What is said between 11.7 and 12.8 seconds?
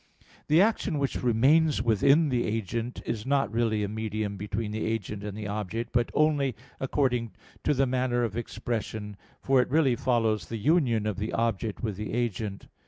with the agent.